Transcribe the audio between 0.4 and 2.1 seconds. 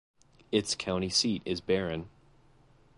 Its county seat is Barron.